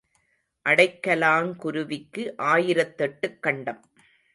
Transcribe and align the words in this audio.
அடைக்கலாங் 0.69 1.55
குருவிக்கு 1.55 2.37
ஆயிரத் 2.37 2.97
தெட்டுக் 2.97 3.41
கண்டம். 3.41 3.83